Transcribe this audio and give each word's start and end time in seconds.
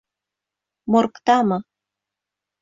Моргтамы? 0.91 1.59